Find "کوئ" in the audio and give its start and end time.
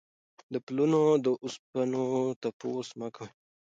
3.15-3.29